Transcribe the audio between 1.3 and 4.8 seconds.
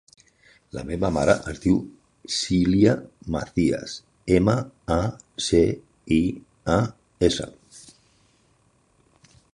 es diu Silya Macias: ema,